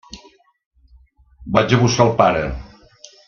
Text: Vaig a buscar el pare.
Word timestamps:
Vaig 1.57 1.77
a 1.77 1.81
buscar 1.83 2.09
el 2.09 2.17
pare. 2.23 2.43